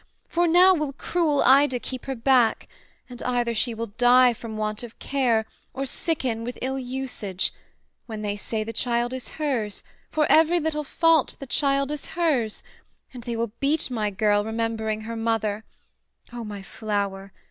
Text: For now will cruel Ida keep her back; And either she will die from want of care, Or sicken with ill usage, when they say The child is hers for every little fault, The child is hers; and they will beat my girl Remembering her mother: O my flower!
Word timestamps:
For 0.27 0.47
now 0.47 0.73
will 0.73 0.93
cruel 0.93 1.43
Ida 1.43 1.79
keep 1.79 2.05
her 2.07 2.15
back; 2.15 2.67
And 3.07 3.21
either 3.21 3.53
she 3.53 3.75
will 3.75 3.85
die 3.99 4.33
from 4.33 4.57
want 4.57 4.81
of 4.81 4.97
care, 4.97 5.45
Or 5.75 5.85
sicken 5.85 6.43
with 6.43 6.57
ill 6.59 6.79
usage, 6.79 7.53
when 8.07 8.23
they 8.23 8.35
say 8.35 8.63
The 8.63 8.73
child 8.73 9.13
is 9.13 9.27
hers 9.27 9.83
for 10.09 10.25
every 10.27 10.59
little 10.59 10.83
fault, 10.83 11.35
The 11.39 11.45
child 11.45 11.91
is 11.91 12.07
hers; 12.07 12.63
and 13.13 13.21
they 13.25 13.35
will 13.35 13.51
beat 13.59 13.91
my 13.91 14.09
girl 14.09 14.43
Remembering 14.43 15.01
her 15.01 15.15
mother: 15.15 15.65
O 16.33 16.43
my 16.43 16.63
flower! 16.63 17.31